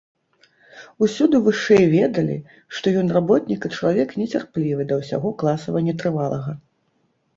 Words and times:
Усюды 1.07 1.41
вышэй 1.47 1.85
ведалі, 1.91 2.37
што 2.77 2.93
ён 3.01 3.07
работнік 3.17 3.61
і 3.69 3.73
чалавек 3.75 4.17
нецярплівы 4.23 4.83
да 4.93 5.01
ўсяго 5.03 5.35
класава 5.43 5.79
нетрывалага. 5.91 6.51